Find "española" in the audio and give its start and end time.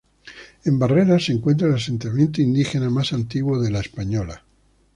3.81-4.43